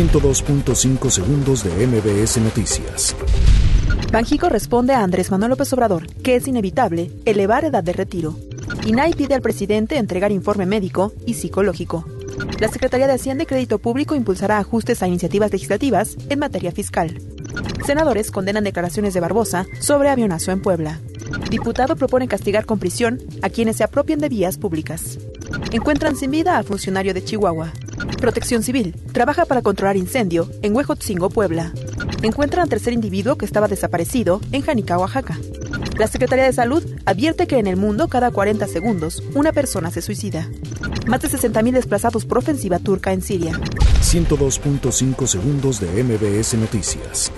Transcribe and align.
102.5 0.00 1.10
segundos 1.10 1.62
de 1.62 1.86
MBS 1.86 2.38
Noticias. 2.38 3.14
Banjico 4.10 4.48
responde 4.48 4.94
a 4.94 5.02
Andrés 5.02 5.30
Manuel 5.30 5.50
López 5.50 5.70
Obrador 5.74 6.06
que 6.22 6.36
es 6.36 6.48
inevitable 6.48 7.10
elevar 7.26 7.66
edad 7.66 7.84
de 7.84 7.92
retiro. 7.92 8.34
INAI 8.86 9.12
pide 9.12 9.34
al 9.34 9.42
presidente 9.42 9.98
entregar 9.98 10.32
informe 10.32 10.64
médico 10.64 11.12
y 11.26 11.34
psicológico. 11.34 12.06
La 12.60 12.68
Secretaría 12.68 13.08
de 13.08 13.12
Hacienda 13.12 13.42
y 13.42 13.46
Crédito 13.46 13.78
Público 13.78 14.14
impulsará 14.14 14.56
ajustes 14.56 15.02
a 15.02 15.06
iniciativas 15.06 15.52
legislativas 15.52 16.16
en 16.30 16.38
materia 16.38 16.72
fiscal. 16.72 17.20
Senadores 17.84 18.30
condenan 18.30 18.64
declaraciones 18.64 19.12
de 19.12 19.20
Barbosa 19.20 19.66
sobre 19.80 20.08
avionazo 20.08 20.50
en 20.50 20.62
Puebla. 20.62 20.98
Diputado 21.50 21.94
propone 21.96 22.26
castigar 22.26 22.64
con 22.64 22.78
prisión 22.78 23.18
a 23.42 23.50
quienes 23.50 23.76
se 23.76 23.84
apropien 23.84 24.18
de 24.18 24.30
vías 24.30 24.56
públicas. 24.56 25.18
Encuentran 25.72 26.16
sin 26.16 26.30
vida 26.30 26.56
a 26.56 26.62
funcionario 26.62 27.12
de 27.12 27.22
Chihuahua. 27.22 27.70
Protección 28.20 28.62
Civil 28.62 28.94
trabaja 29.12 29.46
para 29.46 29.62
controlar 29.62 29.96
incendio 29.96 30.50
en 30.62 30.76
Huejotzingo, 30.76 31.30
Puebla. 31.30 31.72
Encuentran 32.22 32.62
al 32.62 32.68
tercer 32.68 32.92
individuo 32.92 33.36
que 33.36 33.46
estaba 33.46 33.66
desaparecido 33.66 34.40
en 34.52 34.60
Janica, 34.60 34.98
Oaxaca. 34.98 35.38
La 35.98 36.06
Secretaría 36.06 36.44
de 36.44 36.52
Salud 36.52 36.84
advierte 37.06 37.46
que 37.46 37.58
en 37.58 37.66
el 37.66 37.76
mundo 37.76 38.08
cada 38.08 38.30
40 38.30 38.66
segundos 38.66 39.22
una 39.34 39.52
persona 39.52 39.90
se 39.90 40.02
suicida. 40.02 40.48
Más 41.06 41.22
de 41.22 41.28
60.000 41.28 41.72
desplazados 41.72 42.26
por 42.26 42.38
ofensiva 42.38 42.78
turca 42.78 43.12
en 43.12 43.22
Siria. 43.22 43.58
102.5 44.02 45.26
segundos 45.26 45.80
de 45.80 46.04
MBS 46.04 46.54
Noticias. 46.54 47.32